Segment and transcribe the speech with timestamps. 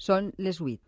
[0.00, 0.78] Són les 8.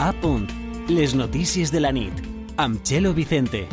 [0.00, 0.48] A punt.
[0.88, 2.24] Les notícies de la nit.
[2.56, 3.66] Amb Txelo Vicente.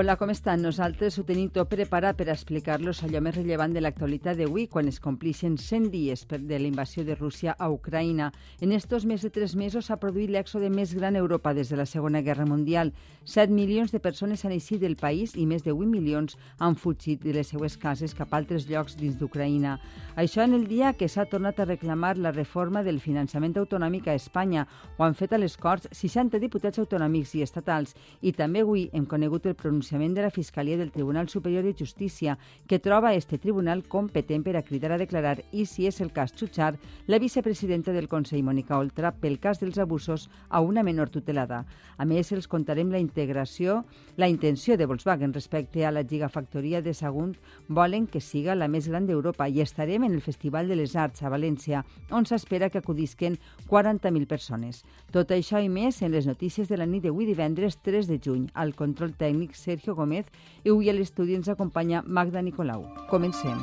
[0.00, 0.62] Hola, com estan?
[0.64, 4.96] Nosaltres ho tenim tot preparat per explicar-los allò més rellevant de l'actualitat d'avui, quan es
[5.04, 8.30] complixen 100 dies de la invasió de Rússia a Ucraïna.
[8.64, 11.76] En estos més de tres mesos s'ha produït l'èxode més gran a Europa des de
[11.76, 12.94] la Segona Guerra Mundial.
[13.26, 17.20] 7 milions de persones han eixit del país i més de 8 milions han fugit
[17.20, 19.76] de les seues cases cap a altres llocs dins d'Ucraïna.
[20.16, 24.16] Això en el dia que s'ha tornat a reclamar la reforma del finançament autonòmic a
[24.16, 24.64] Espanya.
[24.96, 27.92] Ho han fet a les Corts 60 diputats autonòmics i estatals
[28.22, 31.74] i també avui hem conegut el pronunciament pronunciament de la Fiscalia del Tribunal Superior de
[31.76, 36.12] Justícia, que troba este tribunal competent per a cridar a declarar i, si és el
[36.12, 36.76] cas, xutxar
[37.06, 41.64] la vicepresidenta del Consell, Mònica Oltra, pel cas dels abusos a una menor tutelada.
[41.98, 43.84] A més, els contarem la integració,
[44.16, 47.34] la intenció de Volkswagen respecte a la gigafactoria de Sagunt
[47.68, 51.22] volen que siga la més gran d'Europa i estarem en el Festival de les Arts
[51.22, 54.84] a València, on s'espera que acudisquen 40.000 persones.
[55.10, 58.46] Tot això i més en les notícies de la nit d'avui divendres 3 de juny.
[58.54, 60.26] Al control tècnic Sergio Gómez
[60.62, 62.84] i avui a l'estudi ens acompanya Magda Nicolau.
[63.08, 63.56] Comencem.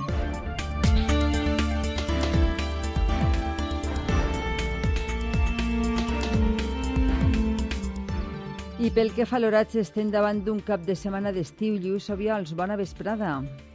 [8.77, 11.77] I pel que fa a l'oratge, estem davant d'un cap de setmana d'estiu.
[11.81, 13.37] Lluís Obiols, bona vesprada.
[13.37, 13.66] Bona vesprada,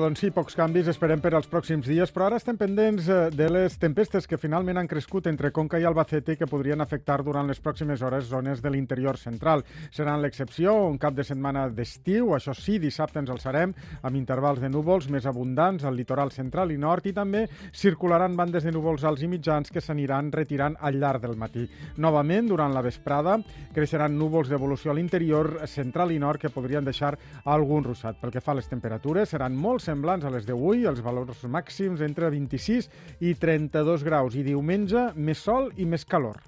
[0.00, 3.50] doncs sí, pocs canvis esperem per als pròxims dies, però ara estem pendents eh, de
[3.52, 7.60] les tempestes que finalment han crescut entre Conca i Albacete que podrien afectar durant les
[7.60, 9.60] pròximes hores zones de l'interior central.
[9.92, 14.70] Seran l'excepció, un cap de setmana d'estiu, això sí, dissabte ens alçarem amb intervals de
[14.72, 17.44] núvols més abundants al litoral central i nord i també
[17.76, 21.66] circularan bandes de núvols alts i mitjans que s'aniran retirant al llarg del matí.
[21.98, 23.36] Novament, durant la vesprada,
[23.76, 27.12] creixeran núvols d'evolució a l'interior central i nord que podrien deixar
[27.44, 28.16] algun russat.
[28.16, 32.02] Pel que fa a les temperatures, seran molt semblants a les d'avui, els valors màxims
[32.06, 32.88] entre 26
[33.20, 34.36] i 32 graus.
[34.38, 36.40] I diumenge, més sol i més calor.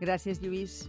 [0.00, 0.84] Gràcies, Lluís.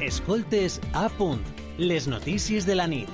[0.00, 1.42] Escoltes a punt.
[1.78, 3.10] Les notícies de la nit.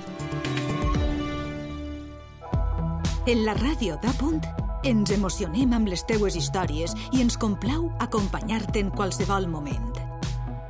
[3.25, 4.43] En la ràdio d'Apunt
[4.85, 9.97] ens emocionem amb les teues històries i ens complau acompanyar-te en qualsevol moment.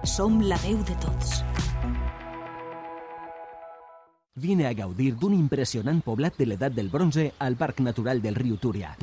[0.07, 1.41] Som la veu de tots.
[4.45, 8.61] Vine a gaudir d'un impressionant poblat de l'edat del bronze al Parc Natural del riu
[8.61, 8.93] Túria.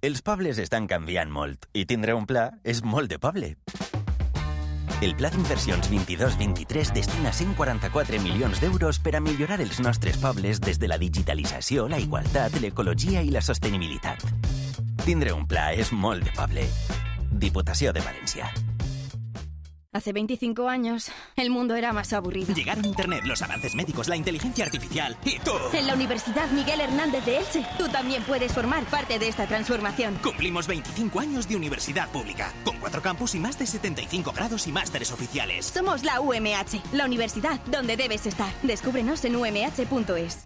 [0.00, 3.60] Els pobles estan canviant molt i tindre un pla és molt de poble.
[5.00, 10.80] El Pla d'Inversions 22-23 destina 144 milions d'euros per a millorar els nostres pobles des
[10.80, 14.26] de la digitalització, la igualtat, l'ecologia i la sostenibilitat.
[15.06, 16.66] Tindre un pla és molt de poble.
[17.30, 18.50] Diputació de València.
[19.92, 22.54] Hace 25 años, el mundo era más aburrido.
[22.54, 25.50] Llegaron Internet, los avances médicos, la inteligencia artificial y tú.
[25.72, 30.14] En la Universidad Miguel Hernández de Elche, tú también puedes formar parte de esta transformación.
[30.22, 34.70] Cumplimos 25 años de universidad pública, con cuatro campus y más de 75 grados y
[34.70, 35.66] másteres oficiales.
[35.66, 38.52] Somos la UMH, la universidad donde debes estar.
[38.62, 40.44] Descúbrenos en umh.es.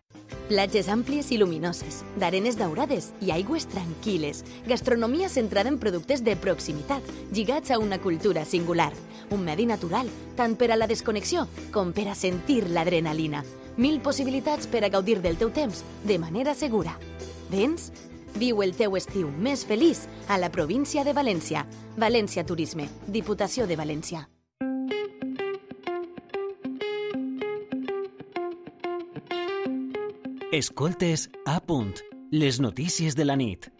[0.48, 4.42] Platges àmplies i luminoses, d'arenes daurades i aigües tranquil·les.
[4.68, 8.92] Gastronomia centrada en productes de proximitat, lligats a una cultura singular.
[9.30, 13.44] Un medi natural, tant per a la desconnexió com per a sentir l'adrenalina.
[13.76, 16.98] Mil possibilitats per a gaudir del teu temps de manera segura.
[17.50, 17.90] Vens?
[18.34, 21.64] Viu el teu estiu més feliç a la província de València.
[21.96, 24.28] València Turisme, Diputació de València.
[30.54, 31.96] Escoltes a punt.
[32.30, 33.72] Les notícies de la nit.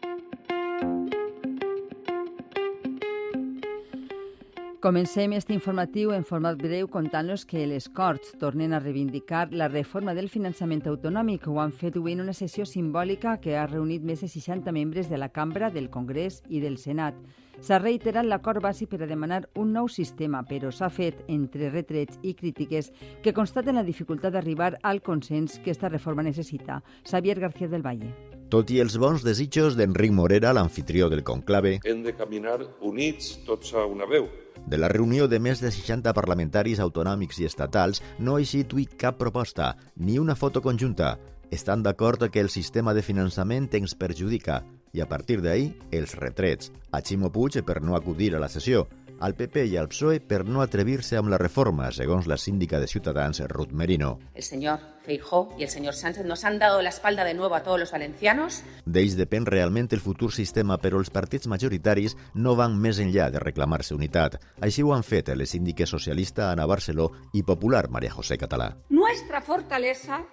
[4.85, 10.13] Comencem este informatiu en format breu contant-los que les Corts tornen a reivindicar la reforma
[10.13, 11.47] del finançament autonòmic.
[11.49, 15.09] Ho han fet avui en una sessió simbòlica que ha reunit més de 60 membres
[15.09, 17.17] de la Cambra, del Congrés i del Senat.
[17.65, 22.21] S'ha reiterat l'acord bàsic per a demanar un nou sistema, però s'ha fet entre retrets
[22.21, 22.93] i crítiques
[23.25, 26.83] que constaten la dificultat d'arribar al consens que esta reforma necessita.
[27.09, 28.13] Xavier García del Valle.
[28.53, 33.73] Tot i els bons desitjos d'Enric Morera, l'anfitrió del conclave, hem de caminar units tots
[33.73, 34.29] a una veu.
[34.67, 39.19] De la reunió de més de 60 parlamentaris autonòmics i estatals no ha eixit cap
[39.21, 41.19] proposta, ni una foto conjunta.
[41.51, 44.63] Estan d'acord que el sistema de finançament ens perjudica
[44.95, 46.73] i a partir d'ahir els retrets.
[46.91, 48.87] A Ximo Puig per no acudir a la sessió,
[49.21, 52.87] al PP i al PSOE per no atrevir-se amb la reforma, segons la síndica de
[52.87, 54.19] Ciutadans, Ruth Merino.
[54.35, 57.63] El señor Feijó y el señor Sánchez nos han dado la espalda de nuevo a
[57.63, 58.63] todos los valencianos.
[58.87, 63.43] D'ells depèn realment el futur sistema, però els partits majoritaris no van més enllà de
[63.43, 64.41] reclamar-se unitat.
[64.61, 68.73] Així ho han fet les síndiques socialista Ana Barceló i popular María José Català.
[68.89, 70.25] Nuestra fortaleza,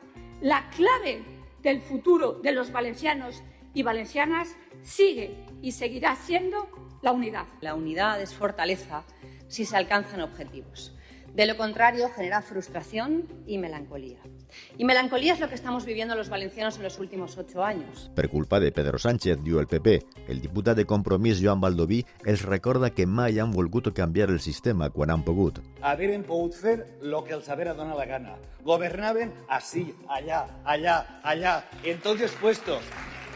[0.41, 1.21] la clave
[1.61, 3.43] del futuro de los valencianos
[3.73, 6.67] y valencianas sigue y seguirá siendo
[7.01, 7.45] la unidad.
[7.61, 9.03] La unidad es fortaleza
[9.47, 10.93] si se alcanzan objetivos.
[11.33, 14.17] De lo contrario, genera frustración y melancolía.
[14.77, 18.11] Y melancolía es lo que estamos viviendo los valencianos en los últimos ocho años.
[18.13, 22.43] Per culpa de Pedro Sánchez, diu el PP, el diputat de Compromís Joan Baldoví els
[22.43, 25.63] recorda que mai han volgut canviar el sistema quan han pogut.
[25.79, 28.35] Hagueren pogut fer lo que els haguera donat la gana.
[28.67, 32.83] Governaven així, allà, allà, allà, en tots els puestos.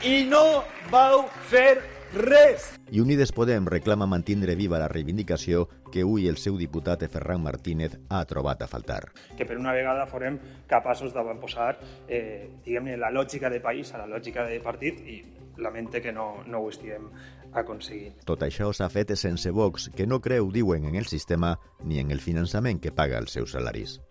[0.04, 2.74] I no vau fer res.
[2.92, 7.98] I Unides Podem reclama mantindre viva la reivindicació que avui el seu diputat Ferran Martínez
[8.10, 9.12] ha trobat a faltar.
[9.38, 11.76] Que per una vegada forem capaços d'avantposar
[12.08, 15.24] eh, diguem-ne la lògica de país a la lògica de partit i
[15.58, 17.10] lamente que no, no ho estiguem
[17.56, 18.20] aconseguint.
[18.28, 22.12] Tot això s'ha fet sense Vox, que no creu, diuen, en el sistema ni en
[22.12, 24.02] el finançament que paga els seus salaris.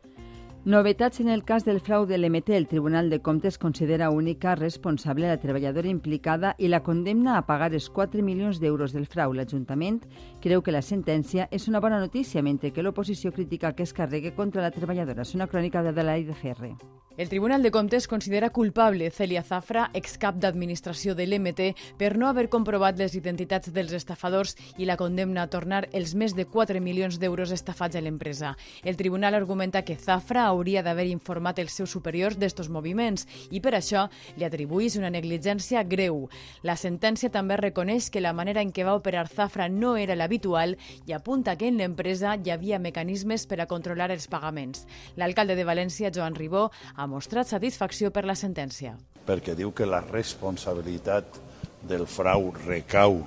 [0.64, 2.54] Novetats en el cas del frau de l'MT.
[2.56, 7.68] El Tribunal de Comptes considera única responsable la treballadora implicada i la condemna a pagar
[7.74, 9.34] els 4 milions d'euros del frau.
[9.36, 10.00] L'Ajuntament
[10.40, 14.32] creu que la sentència és una bona notícia, mentre que l'oposició critica que es carregui
[14.32, 15.28] contra la treballadora.
[15.28, 16.72] És una crònica de Adelaide Ferre.
[17.16, 22.48] El Tribunal de Comptes considera culpable Celia Zafra, excap d'administració de l'MT, per no haver
[22.50, 27.20] comprovat les identitats dels estafadors i la condemna a tornar els més de 4 milions
[27.22, 28.56] d'euros estafats a l'empresa.
[28.82, 33.76] El tribunal argumenta que Zafra hauria d'haver informat els seus superiors d'estos moviments i per
[33.78, 36.26] això li atribuís una negligència greu.
[36.66, 40.74] La sentència també reconeix que la manera en què va operar Zafra no era l'habitual
[41.06, 44.82] i apunta que en l'empresa hi havia mecanismes per a controlar els pagaments.
[45.14, 46.72] L'alcalde de València, Joan Ribó,
[47.04, 48.94] ha mostrat satisfacció per la sentència.
[49.24, 51.38] Perquè diu que la responsabilitat
[51.84, 53.20] del frau recau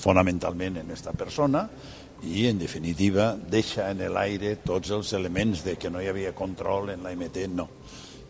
[0.00, 1.68] fonamentalment en esta persona
[2.26, 6.90] i, en definitiva, deixa en l'aire tots els elements de que no hi havia control
[6.94, 7.68] en l'AMT, no.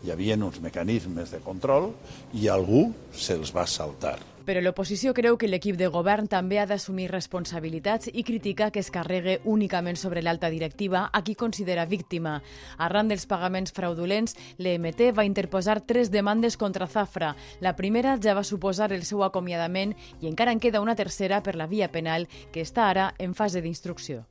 [0.01, 1.91] Hi havia uns mecanismes de control
[2.37, 4.19] i algú se'ls va saltar.
[4.45, 8.89] Però l'oposició creu que l'equip de govern també ha d'assumir responsabilitats i critica que es
[8.89, 12.39] carregue únicament sobre l'alta directiva, a qui considera víctima.
[12.77, 17.35] Arran dels pagaments fraudulents, l'EMT va interposar tres demandes contra Zafra.
[17.59, 21.55] La primera ja va suposar el seu acomiadament i encara en queda una tercera per
[21.55, 24.25] la via penal, que està ara en fase d'instrucció.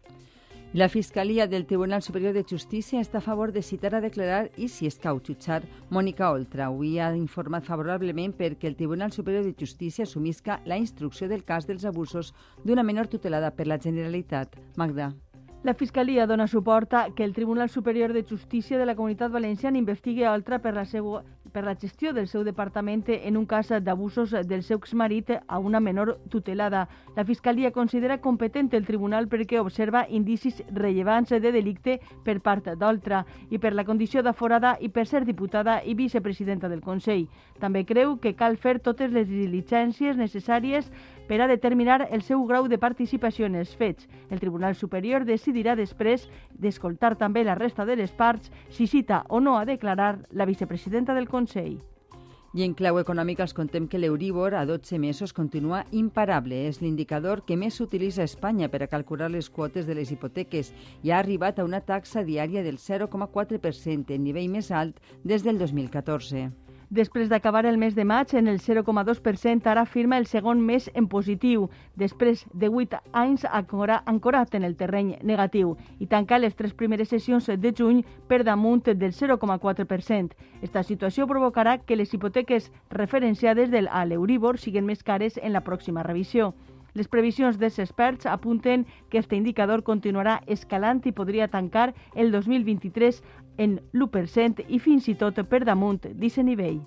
[0.72, 4.69] La Fiscalia del Tribunal Superior de Justícia està a favor de citar a declarar i,
[4.70, 6.69] si és cau jutjar, Mònica Oltra.
[6.69, 11.67] Avui ha informat favorablement perquè el Tribunal Superior de Justícia assumisca la instrucció del cas
[11.67, 12.31] dels abusos
[12.62, 14.54] d'una menor tutelada per la Generalitat.
[14.76, 15.11] Magda.
[15.64, 19.76] La Fiscalia dona suport a que el Tribunal Superior de Justícia de la Comunitat Valenciana
[19.76, 21.18] investigui Oltra per la, seu,
[21.52, 25.80] per la gestió del seu departament en un cas d'abusos del seu exmarit a una
[25.80, 26.88] menor tutelada.
[27.16, 33.25] La Fiscalia considera competent el tribunal perquè observa indicis rellevants de delicte per part d'Oltra
[33.50, 37.26] i per la condició d'aforada i per ser diputada i vicepresidenta del Consell.
[37.59, 40.90] També creu que cal fer totes les diligències necessàries
[41.30, 44.08] per a determinar el seu grau de participació en els fets.
[44.34, 46.25] El Tribunal Superior decidirà després
[46.58, 51.14] d'escoltar també la resta de les parts si cita o no a declarar la vicepresidenta
[51.14, 51.78] del Consell.
[52.50, 56.64] I en clau econòmica els contem que l'Euríbor a 12 mesos continua imparable.
[56.66, 60.72] És l'indicador que més s'utilitza a Espanya per a calcular les quotes de les hipoteques
[61.06, 65.62] i ha arribat a una taxa diària del 0,4%, el nivell més alt des del
[65.62, 66.70] 2014.
[66.90, 71.06] Després d'acabar el mes de maig en el 0,2%, ara firma el segon mes en
[71.06, 77.12] positiu, després de 8 anys ancorat en el terreny negatiu i tancar les tres primeres
[77.14, 80.35] sessions de juny per damunt del 0,4%.
[80.62, 84.04] Esta situació provocarà que les hipoteques referenciades del a
[84.59, 86.54] siguin més cares en la pròxima revisió.
[86.94, 93.23] Les previsions dels experts apunten que este indicador continuarà escalant i podria tancar el 2023
[93.59, 96.80] en l'1% i fins i tot per damunt d'aquest nivell.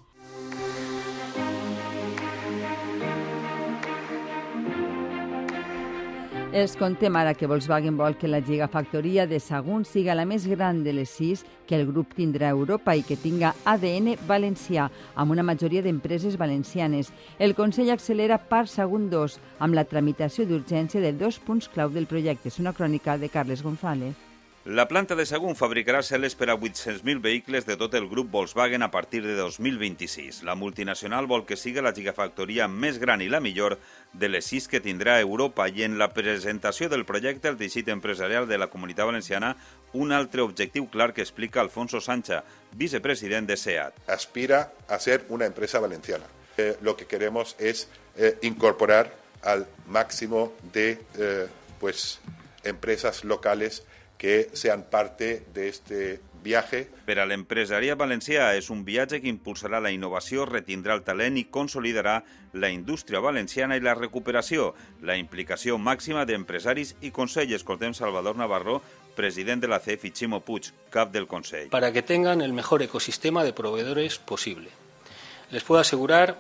[6.54, 10.84] Els contem ara que Volkswagen vol que la gigafactoria de Sagunt siga la més gran
[10.86, 14.84] de les sis que el grup tindrà a Europa i que tinga ADN valencià,
[15.18, 17.10] amb una majoria d'empreses valencianes.
[17.40, 22.06] El Consell accelera part Sagunt 2 amb la tramitació d'urgència de dos punts clau del
[22.06, 22.54] projecte.
[22.54, 24.14] És una crònica de Carles González.
[24.66, 28.82] La planta de Sagunt fabricarà celes per a 800.000 vehicles de tot el grup Volkswagen
[28.82, 30.40] a partir de 2026.
[30.48, 33.76] La multinacional vol que siga la gigafactoria més gran i la millor
[34.14, 38.48] de les sis que tindrà Europa i en la presentació del projecte al teixit empresarial
[38.48, 39.58] de la Comunitat Valenciana
[39.92, 44.00] un altre objectiu clar que explica Alfonso Sancha, vicepresident de SEAT.
[44.08, 46.24] Aspira a ser una empresa valenciana.
[46.56, 49.12] Eh, lo que queremos es eh, incorporar
[49.44, 51.48] al máximo de eh,
[51.82, 52.22] pues,
[52.64, 53.84] empresas locales
[54.24, 56.88] que sean parte de este viaje.
[57.04, 61.50] Per a l'empresariat valencià és un viatge que impulsarà la innovació, retindrà el talent i
[61.52, 62.22] consolidarà
[62.56, 64.70] la indústria valenciana i la recuperació,
[65.04, 67.52] la implicació màxima d'empresaris i Consell.
[67.52, 68.78] Escoltem Salvador Navarro,
[69.18, 71.68] president de la CEF i Chimo Puig, cap del Consell.
[71.76, 74.70] Para que tengan el mejor ecosistema de proveedores posible.
[75.52, 76.40] Les puedo asegurar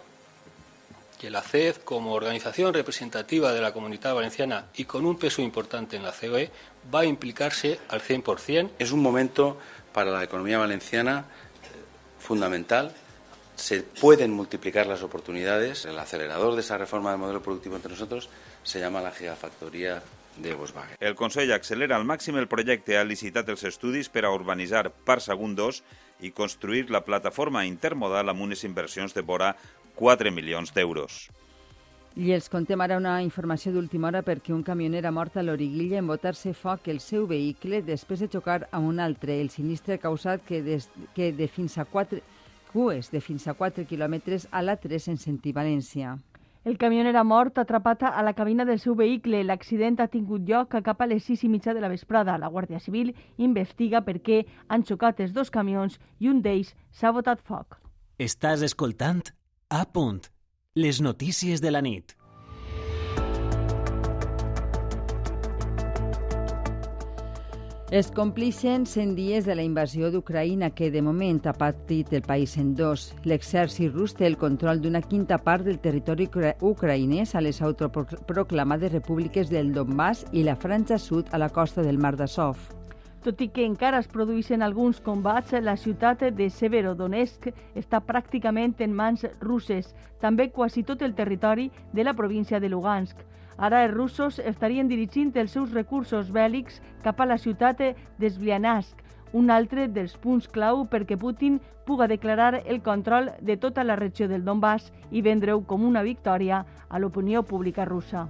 [1.23, 5.95] que la CED, como organización representativa de la comunidad valenciana y con un peso importante
[5.95, 6.51] en la COE,
[6.93, 8.71] va a implicarse al 100%.
[8.77, 9.57] Es un momento
[9.93, 11.23] para la economía valenciana
[12.19, 12.91] fundamental.
[13.55, 15.85] Se pueden multiplicar las oportunidades.
[15.85, 18.27] El acelerador de esa reforma del modelo productivo entre nosotros
[18.61, 20.03] se llama la gigafactoría
[20.35, 20.97] de Volkswagen.
[20.99, 25.23] El Consell accelera al màxim el projecte, ha licitat els estudis per a urbanitzar Parc
[25.23, 25.79] Sagunt 2
[26.27, 29.53] i construir la plataforma intermodal amb unes inversions de vora
[29.95, 31.29] 4 milions d'euros.
[32.13, 35.97] I els contem ara una informació d'última hora perquè un camioner ha mort a l'Origuilla
[35.97, 39.39] en botar-se foc el seu vehicle després de xocar amb un altre.
[39.41, 42.21] El sinistre ha causat que, des, que de fins a 4
[42.69, 46.19] cues de fins a 4 quilòmetres a la 3 en sentir València.
[46.63, 49.43] El camioner ha mort atrapat a la cabina del seu vehicle.
[49.43, 52.37] L'accident ha tingut lloc cap a les 6 i mitja de la vesprada.
[52.37, 57.11] La Guàrdia Civil investiga per què han xocat els dos camions i un d'ells s'ha
[57.11, 57.81] botat foc.
[58.21, 59.25] Estàs escoltant
[59.73, 60.27] a punt.
[60.75, 62.11] Les notícies de la nit.
[67.89, 72.53] Es complixen 100 dies de la invasió d'Ucraïna que de moment ha patit el país
[72.61, 73.07] en dos.
[73.25, 79.49] L'exèrcit rus té el control d'una quinta part del territori ucraïnès a les autoproclamades repúbliques
[79.49, 82.82] del Donbass i la franja sud a la costa del Mar d'Azov.
[83.23, 87.45] Tot i que encara es produeixen alguns combats, la ciutat de Severodonetsk
[87.79, 93.21] està pràcticament en mans russes, també quasi tot el territori de la província de Lugansk.
[93.55, 98.99] Ara els russos estarien dirigint els seus recursos bèl·lics cap a la ciutat de Sviansk,
[99.31, 104.27] un altre dels punts clau perquè Putin puga declarar el control de tota la regió
[104.27, 108.27] del Donbass i vendre-ho com una victòria a l'opinió pública russa.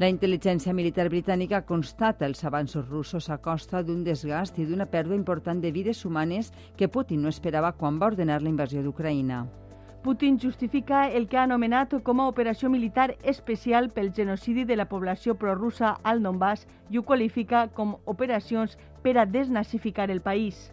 [0.00, 5.16] La intel·ligència militar britànica constata els avanços russos a costa d'un desgast i d'una pèrdua
[5.16, 9.46] important de vides humanes que Putin no esperava quan va ordenar la invasió d'Ucraïna.
[10.02, 14.86] Putin justifica el que ha anomenat com a operació militar especial pel genocidi de la
[14.86, 20.70] població prorussa al Donbass i ho qualifica com operacions per a desnazificar el país.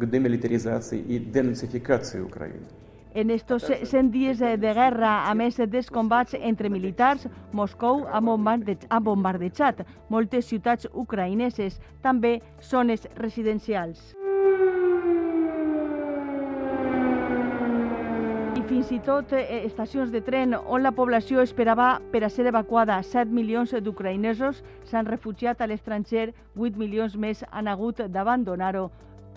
[0.00, 2.66] к демилитаризации и денацификации Украины.
[3.15, 8.75] En estos 100 dies de guerra, a més dels combats entre militars, Moscou ha, bombarde
[8.91, 14.11] ha bombardejat moltes ciutats ucraïneses, també zones residencials.
[18.65, 22.97] Fins i tot eh, estacions de tren on la població esperava per a ser evacuada
[22.99, 28.89] 7 milions d'ucraïnesos s'han refugiat a l'estranger, 8 milions més han hagut d'abandonar-ho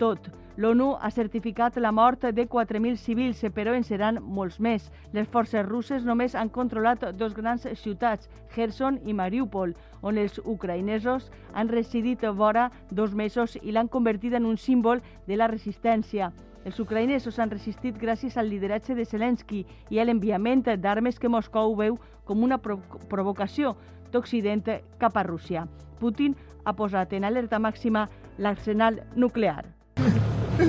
[0.02, 0.32] tot.
[0.58, 4.88] L'ONU ha certificat la mort de 4.000 civils, però en seran molts més.
[5.14, 11.28] Les forces russes només han controlat dos grans ciutats, Kherson i Mariupol, on els ucraïnesos
[11.54, 14.98] han residit vora dos mesos i l'han convertit en un símbol
[15.28, 16.32] de la resistència.
[16.64, 21.76] Els ucraïnesos han resistit gràcies al lideratge de Zelensky i a l'enviament d'armes que Moscou
[21.78, 23.76] veu com una provocació
[24.10, 24.66] d'Occident
[24.98, 25.68] cap a Rússia.
[26.02, 26.34] Putin
[26.64, 29.77] ha posat en alerta màxima l'arsenal nuclear.
[30.58, 30.62] I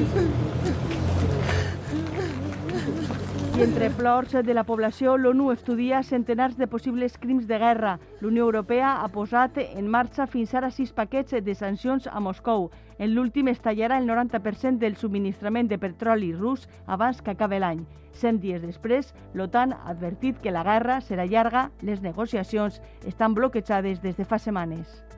[3.64, 7.98] entre plors de la població, l'ONU estudia centenars de possibles crims de guerra.
[8.22, 12.70] L'Unió Europea ha posat en marxa fins ara sis paquets de sancions a Moscou.
[13.00, 17.86] En l'últim es tallarà el 90% del subministrament de petroli rus abans que acabi l'any.
[18.14, 24.04] Cent dies després, l'OTAN ha advertit que la guerra serà llarga, les negociacions estan bloquejades
[24.06, 25.10] des de fa setmanes.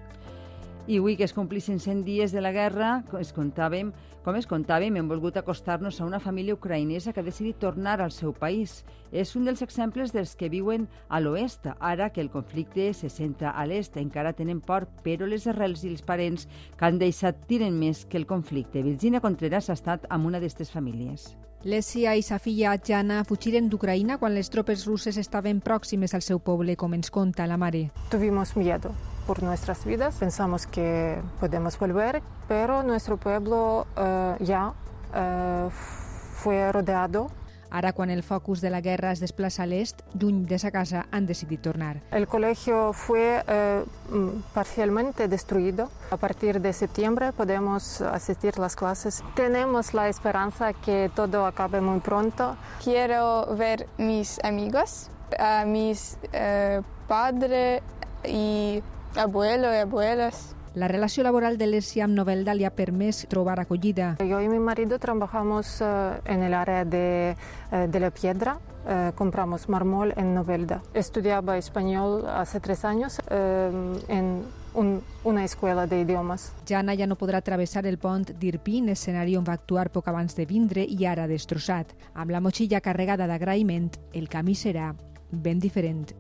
[0.91, 3.93] I avui que es complissin 100 dies de la guerra, es contàvem,
[4.25, 8.11] com es contàvem, hem volgut acostar-nos a una família ucraïnesa que ha decidit tornar al
[8.11, 8.81] seu país.
[9.15, 11.69] És un dels exemples dels que viuen a l'oest.
[11.79, 15.93] Ara que el conflicte se centra a l'est, encara tenen por, però les arrels i
[15.93, 16.43] els parents
[16.75, 18.83] que han deixat tiren més que el conflicte.
[18.83, 21.29] Virginia Contreras ha estat amb una d'aquestes famílies.
[21.63, 26.43] Lesia i sa filla Jana fugiren d'Ucraïna quan les tropes russes estaven pròximes al seu
[26.43, 27.87] poble, com ens conta la mare.
[28.11, 28.91] Tuvimos miedo
[29.25, 30.15] por nuestras vidas.
[30.15, 34.73] Pensamos que podemos volver, pero nuestro pueblo uh, ya
[35.13, 37.29] uh, fue rodeado
[37.73, 41.05] Ara, quan el focus de la guerra es desplaça a l'est, lluny de sa casa,
[41.09, 42.01] han decidit tornar.
[42.11, 43.85] El colegio fue eh,
[44.53, 45.89] parcialmente destruido.
[46.11, 49.23] A partir de septiembre podemos asistir a las clases.
[49.35, 52.57] Tenemos la esperanza que todo acabe muy pronto.
[52.83, 55.09] Quiero ver mis amigos,
[55.39, 57.81] a mis eh, padres
[58.25, 58.83] y
[59.15, 60.55] abuelos y abuelas.
[60.73, 64.15] La relació laboral de Lesia amb Novelda li ha permès trobar acollida.
[64.23, 67.35] Yo y mi marido trabajamos uh, en el área de,
[67.71, 68.59] uh, de la piedra.
[68.85, 70.81] Uh, compramos mármol en Novelda.
[70.93, 76.53] Estudiaba español hace tres años en un, una escuela de idiomes.
[76.65, 80.47] Jana ja no podrà travessar el pont d'Irpin, escenari on va actuar poc abans de
[80.47, 81.91] vindre i ara destrossat.
[82.15, 84.95] Amb la motxilla carregada d'agraïment, el camí serà
[85.31, 86.15] ben diferent.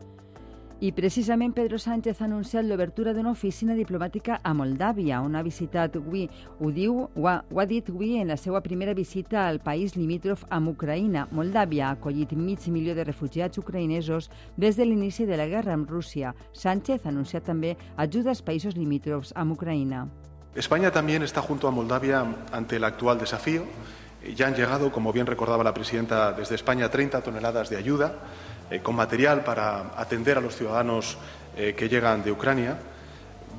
[0.83, 5.99] I precisament Pedro Sánchez ha anunciat l'obertura d'una oficina diplomàtica a Moldàvia, on ha visitat
[5.99, 6.23] avui,
[6.57, 9.93] ho diu, ho ha, ho ha dit avui en la seva primera visita al país
[9.93, 11.27] limítrof amb Ucraïna.
[11.37, 15.85] Moldàvia ha acollit mig milió de refugiats ucraïnesos des de l'inici de la guerra amb
[15.85, 16.33] Rússia.
[16.51, 20.07] Sánchez ha anunciat també ajuda als països limítrofs amb Ucraïna.
[20.55, 23.65] España también está junto a Moldavia ante el actual desafío.
[24.35, 28.15] Ya han llegado, como bien recordaba la presidenta, desde España 30 toneladas de ayuda
[28.79, 31.17] con material para atender a los ciudadanos
[31.57, 32.77] eh, que llegan de Ucrania.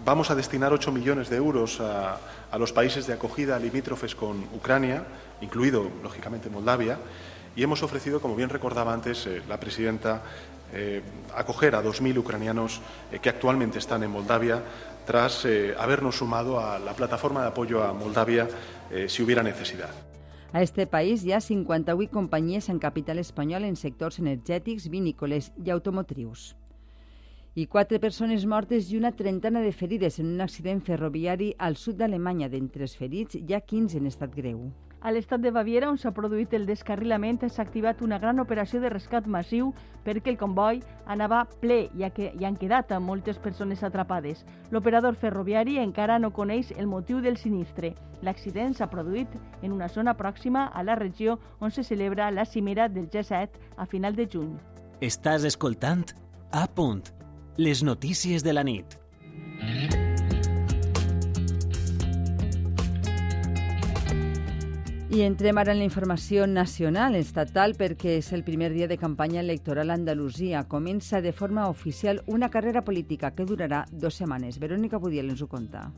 [0.04, 2.19] Vamos a destinar 8 millones de euros a,
[2.50, 5.04] a, los países de acogida limítrofes con Ucrania,
[5.42, 6.97] incluido, lógicamente, Moldavia,
[7.54, 10.23] y hemos ofrecido, como bien recordaba antes eh, la presidenta,
[11.37, 12.81] acoger a 2.000 ucranianos
[13.21, 14.62] que actualmente están en Moldavia
[15.04, 15.47] tras
[15.78, 18.49] habernos sumado a la plataforma de apoyo a Moldavia
[19.06, 19.91] si hubiera necesidad.
[20.52, 25.71] A este país hi ha 58 companyies en capital espanyol en sectors energètics, vinícoles i
[25.73, 26.52] automotrius.
[27.56, 31.97] I quatre persones mortes i una trentena de ferides en un accident ferroviari al sud
[31.97, 32.50] d'Alemanya.
[32.52, 34.67] D'entre els ferits hi ha 15 en estat greu.
[35.02, 38.91] A l'estat de Baviera, on s'ha produït el descarrilament, s'ha activat una gran operació de
[38.93, 39.73] rescat massiu
[40.06, 40.78] perquè el comboi
[41.10, 44.45] anava ple, ja que hi han quedat moltes persones atrapades.
[44.71, 47.97] L'operador ferroviari encara no coneix el motiu del sinistre.
[48.23, 52.88] L'accident s'ha produït en una zona pròxima a la regió on se celebra la cimera
[52.88, 54.54] del G7 a final de juny.
[55.00, 56.15] Estàs escoltant
[56.52, 57.08] A punt,
[57.58, 59.01] les notícies de la nit.
[65.12, 69.42] I entrem ara en la informació nacional estatal perquè és el primer dia de campanya
[69.42, 70.62] electoral a Andalusia.
[70.72, 74.56] Comença de forma oficial una carrera política que durarà dues setmanes.
[74.56, 75.90] Verónica Budiel ens ho conta.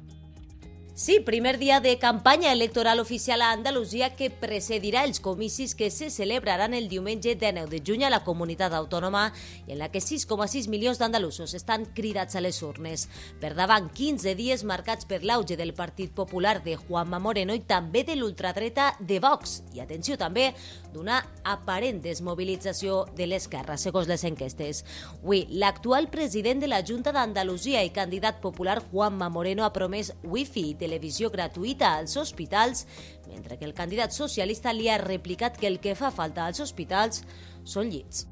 [0.97, 6.07] Sí, primer dia de campanya electoral oficial a Andalusia que precedirà els comicis que se
[6.07, 9.25] celebraran el diumenge 19 de juny a la comunitat autònoma
[9.67, 13.09] i en la que 6,6 milions d'andalusos estan cridats a les urnes.
[13.43, 18.05] Per davant, 15 dies marcats per l'auge del Partit Popular de Juanma Moreno i també
[18.07, 19.65] de l'ultradreta de Vox.
[19.75, 20.53] I atenció també
[20.95, 24.85] d'una aparent desmobilització de l'esquerra, segons les enquestes.
[25.19, 30.71] Avui, l'actual president de la Junta d'Andalusia i candidat popular Juanma Moreno ha promès wifi
[30.85, 32.85] televisió gratuïta als hospitals,
[33.33, 37.25] mentre que el candidat socialista li ha replicat que el que fa falta als hospitals
[37.65, 38.29] són llits.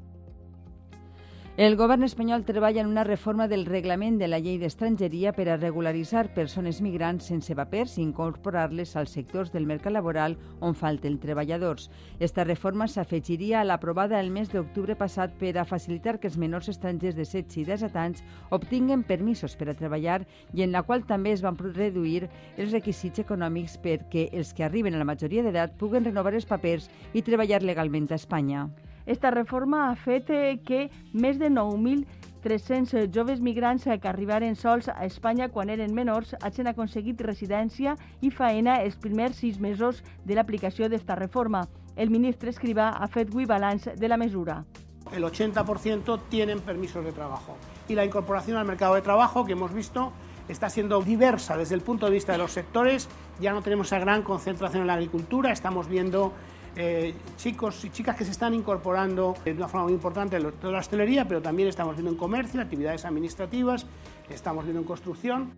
[1.55, 5.57] El govern espanyol treballa en una reforma del reglament de la llei d'estrangeria per a
[5.59, 10.33] regularitzar persones migrants sense papers i incorporar-les als sectors del mercat laboral
[10.65, 11.91] on falten treballadors.
[12.17, 16.71] Esta reforma s'afegiria a l'aprovada el mes d'octubre passat per a facilitar que els menors
[16.73, 20.23] estrangers de 16 i 17 anys obtinguen permisos per a treballar
[20.57, 24.97] i en la qual també es van reduir els requisits econòmics perquè els que arriben
[24.97, 28.71] a la majoria d'edat puguen renovar els papers i treballar legalment a Espanya.
[29.05, 34.87] Esta reforma ha fet eh, que més de 9.300 eh, joves migrants que arribaren sols
[34.87, 40.35] a Espanya quan eren menors hagin aconseguit residència i faena els primers sis mesos de
[40.35, 41.67] l'aplicació d'esta reforma.
[41.95, 44.63] El ministre Escrivá ha fet avui de la mesura.
[45.11, 49.73] El 80% tienen permisos de trabajo y la incorporación al mercado de trabajo que hemos
[49.73, 50.13] visto
[50.47, 53.09] está siendo diversa desde el punto de vista de los sectores.
[53.39, 56.33] Ya no tenemos esa gran concentración en la agricultura, estamos viendo
[56.75, 60.73] eh, chicos y chicas que se están incorporando de una forma muy importante en toda
[60.73, 63.85] la hostelería, pero también estamos viendo en comercio, actividades administrativas,
[64.29, 65.53] estamos viendo en construcción.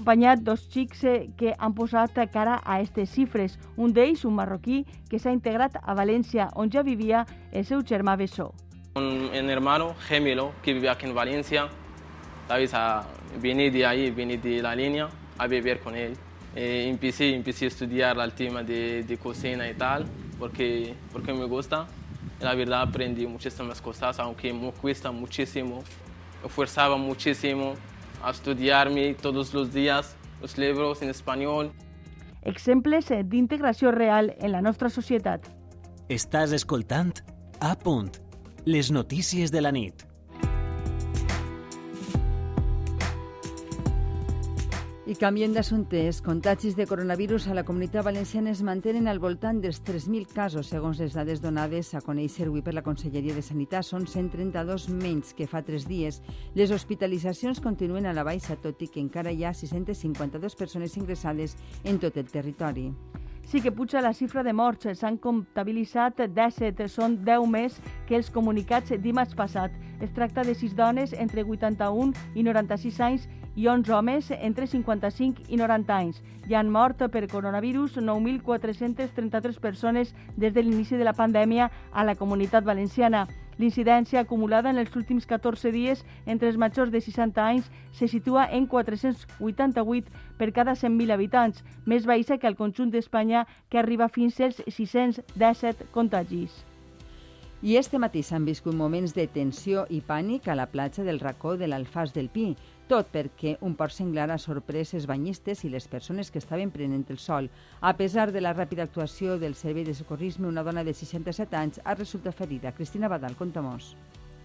[0.00, 3.58] acompanyat dos xics eh, que han posat cara a aquestes xifres.
[3.76, 8.16] Un d'ells, un marroquí, que s'ha integrat a València, on ja vivia el seu germà
[8.16, 8.54] Bessó.
[8.96, 11.68] Un, un hermano gemelo que vive aquí en Valencia,
[12.48, 12.72] ¿sabes?
[12.74, 13.04] A,
[13.40, 15.08] vine de ahí, vine de la línea
[15.38, 16.16] a vivir con él.
[16.56, 20.06] Eh, empecé, empecé a estudiar el tema de, de cocina y tal,
[20.40, 21.86] porque, porque me gusta.
[22.40, 25.84] La verdad aprendí muchísimas cosas, aunque me cuesta muchísimo.
[26.40, 27.74] Me esforzaba muchísimo
[28.24, 31.70] a estudiarme todos los días los libros en español.
[32.42, 35.44] Exemples eh, d'integració real en la nostra societat.
[36.08, 37.20] Estàs escoltant
[37.60, 38.16] A punt,
[38.64, 40.09] les notícies de la nit.
[45.10, 46.20] I canviem d'assumptes.
[46.22, 51.00] Contagis de coronavirus a la comunitat valenciana es mantenen al voltant dels 3.000 casos, segons
[51.02, 53.88] les dades donades a conèixer avui per la Conselleria de Sanitat.
[53.88, 56.20] Són 132 menys que fa tres dies.
[56.54, 61.56] Les hospitalitzacions continuen a la baixa, tot i que encara hi ha 652 persones ingressades
[61.82, 62.92] en tot el territori.
[63.50, 64.86] Sí que puja la xifra de morts.
[64.94, 69.74] S'han comptabilitzat 17, són 10 més que els comunicats dimarts passat.
[69.98, 75.48] Es tracta de 6 dones entre 81 i 96 anys i 11 homes entre 55
[75.48, 76.22] i 90 anys.
[76.48, 82.14] Hi han mort per coronavirus 9.433 persones des de l'inici de la pandèmia a la
[82.14, 83.26] comunitat valenciana.
[83.60, 88.46] L'incidència acumulada en els últims 14 dies entre els majors de 60 anys se situa
[88.48, 90.08] en 488
[90.38, 95.90] per cada 100.000 habitants, més baixa que al conjunt d'Espanya, que arriba fins als 617
[95.92, 96.64] contagis.
[97.60, 101.58] I este matí s'han viscut moments de tensió i pànic a la platja del racó
[101.60, 102.54] de l'Alfàs del Pi,
[102.90, 107.06] tot perquè un port senglar ha sorprès els banyistes i les persones que estaven prenent
[107.14, 107.46] el sol.
[107.80, 111.80] A pesar de la ràpida actuació del Servei de Socorrisme, una dona de 67 anys
[111.84, 112.74] ha resultat ferida.
[112.74, 113.94] Cristina Badal, conta-mos.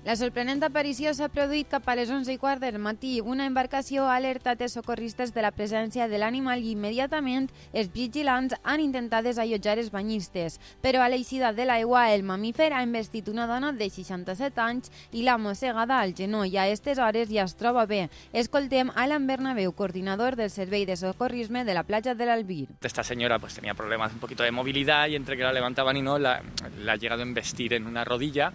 [0.06, 3.16] La sorprenent aparició s'ha produït cap a les 11 i quart del matí.
[3.26, 8.54] Una embarcació ha alertat els socorristes de la presència de l'animal i immediatament els vigilants
[8.62, 10.60] han intentat desallotjar els banyistes.
[10.86, 15.26] Però a l'eixida de l'aigua el mamífer ha investit una dona de 67 anys i
[15.26, 16.54] l'ha mossegada al genoll.
[16.54, 18.04] A aquestes hores ja es troba bé.
[18.32, 22.68] Escoltem Alan Bernabeu, coordinador del Servei de Socorrisme de la platja de l'Albir.
[22.84, 26.04] Esta señora pues tenía problemas un poquito de movilidad y entre que la levantaban y
[26.04, 26.44] no, la,
[26.78, 28.54] la ha llegado a investir en una rodilla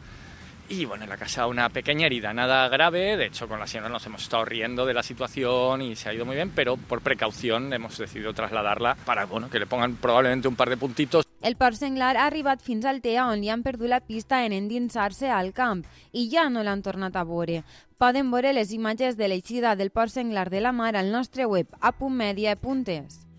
[0.70, 3.88] y bueno, le ha causado una pequeña herida, nada grave, de hecho con la señora
[3.88, 7.02] nos hemos estado riendo de la situación y se ha ido muy bien, pero por
[7.02, 11.26] precaución hemos decidido trasladarla para que le pongan probablemente un par de puntitos.
[11.42, 14.52] El port senglar ha arribat fins al TEA on li han perdut la pista en
[14.52, 17.64] endinsar-se al camp i ja no l'han tornat a veure.
[17.98, 21.66] Poden veure les imatges de l'eixida del port senglar de la mar al nostre web
[21.80, 23.29] a.media.es.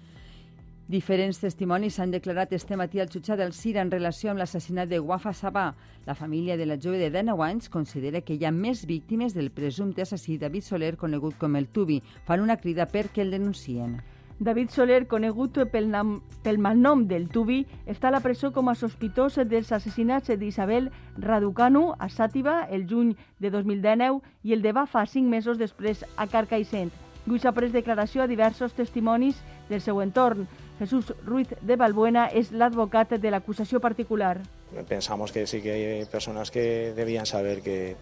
[0.92, 4.98] Diferents testimonis s'han declarat este matí al jutjat del Cira en relació amb l'assassinat de
[5.00, 5.70] Wafa Sabà.
[6.04, 9.54] La família de la jove de 19 anys considera que hi ha més víctimes del
[9.56, 12.02] presumpte assassí David Soler, conegut com el Tubi.
[12.28, 14.02] Fan una crida perquè el denuncien.
[14.40, 18.76] David Soler, conegut pel, nam, pel malnom del Tubi, està a la presó com a
[18.76, 25.06] sospitós dels assassinats d'Isabel Raducanu a Sàtiva el juny de 2019 i el de Bafa
[25.06, 26.92] cinc mesos després a Carcaixent.
[27.26, 29.38] Lluís ha pres declaració a diversos testimonis
[29.72, 30.46] del seu entorn.
[30.78, 34.42] Jesús Ruiz de Balbuena es l'advocat de l'acusació particular.
[34.90, 37.96] Pensamos que sí que hay personas que debían saber que,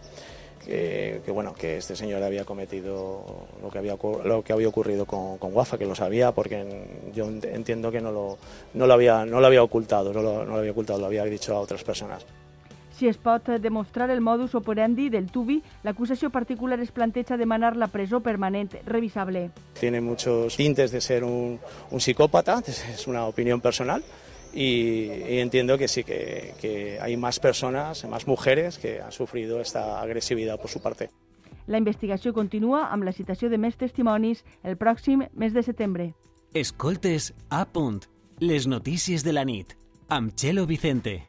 [0.65, 5.05] que, que, bueno, que este señor había cometido lo que había, lo que había ocurrido
[5.05, 8.37] con, con Wafa, que lo sabía, porque yo entiendo que no lo,
[8.73, 11.25] no lo, había, no lo había ocultado, no lo, no lo había ocultado, lo había
[11.25, 12.25] dicho a otras personas.
[12.99, 17.87] Si es pot demostrar el modus operandi del Tubi, l'acusació particular es planteja demanar la
[17.87, 19.51] presó permanent revisable.
[19.79, 24.03] Tiene muchos tintes de ser un, un psicópata, es una opinión personal,
[24.53, 29.61] y, y entiendo que sí, que, que hay más personas, más mujeres que han sufrido
[29.61, 31.09] esta agresividad por su parte.
[31.67, 36.11] La investigació continua amb la citació de més testimonis el pròxim mes de setembre.
[36.51, 38.03] Escoltes a punt,
[38.43, 39.77] les notícies de la nit,
[40.09, 41.28] amb Txelo Vicente.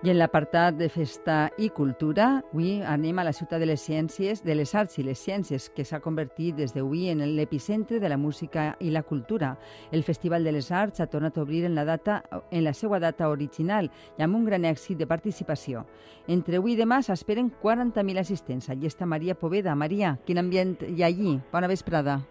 [0.00, 4.40] I en l'apartat de festa i cultura, avui anem a la ciutat de les ciències,
[4.40, 8.16] de les arts i les ciències, que s'ha convertit des d'avui en l'epicentre de la
[8.16, 9.58] música i la cultura.
[9.92, 12.96] El Festival de les Arts ha tornat a obrir en la, data, en la seva
[12.98, 15.84] data original i amb un gran èxit de participació.
[16.26, 18.72] Entre avui i demà s'esperen 40.000 assistents.
[18.72, 19.76] Allí està Maria Poveda.
[19.76, 21.42] Maria, quin ambient hi ha allí?
[21.52, 22.22] Bona vesprada.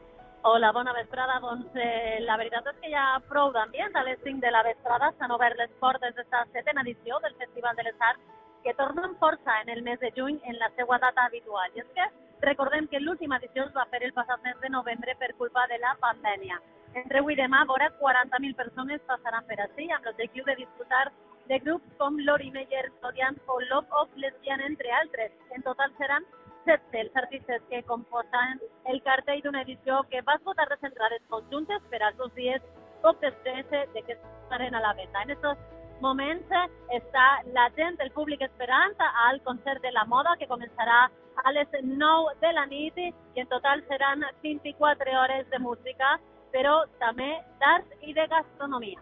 [0.41, 1.38] Hola, bona vesprada.
[1.43, 3.91] Doncs eh, la veritat és que hi ha prou d'ambient.
[3.99, 7.75] A les 5 de la vesprada s'han obert les portes d'esta setena edició del Festival
[7.75, 10.97] de les Arts que torna amb força en el mes de juny en la seva
[11.04, 11.75] data habitual.
[11.75, 12.08] I és que
[12.47, 15.82] recordem que l'última edició es va fer el passat mes de novembre per culpa de
[15.84, 16.62] la pandèmia.
[17.04, 21.10] Entre avui i demà, vora 40.000 persones passaran per així amb l'objectiu de disfrutar
[21.52, 25.36] de grups com Lori Meyer, Zodian o Love of Lesbian, entre altres.
[25.52, 26.23] En total seran
[26.65, 31.82] 7 els artistes que composen el cartell d'una edició que va esgotar les entrades conjuntes
[31.91, 32.62] per als dos dies
[33.04, 35.24] poc després de que estaren a la venda.
[35.24, 36.52] En aquests moments
[36.95, 38.95] està la gent, el públic esperant
[39.28, 41.08] al concert de la moda que començarà
[41.43, 43.12] a les 9 de la nit i
[43.43, 46.17] en total seran 24 hores de música,
[46.52, 49.00] però també d'art i de gastronomia.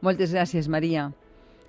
[0.00, 1.10] Moltes gràcies, Maria.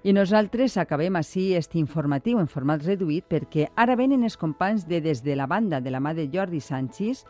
[0.03, 4.99] I nosaltres acabem així este informatiu en format reduït perquè ara venen els companys de
[4.99, 7.21] Des de la banda de la mà de Jordi Sánchez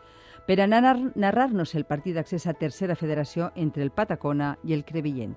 [0.48, 4.82] per anar a narrar-nos el partit d'accés a Tercera Federació entre el Patacona i el
[4.84, 5.36] Crevillent.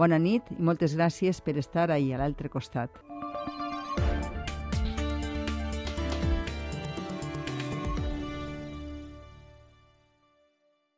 [0.00, 3.07] Bona nit i moltes gràcies per estar ahir a l'altre costat.